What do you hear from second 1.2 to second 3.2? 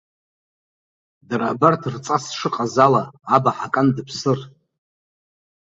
Дара абарҭ рҵас шыҟаз ала,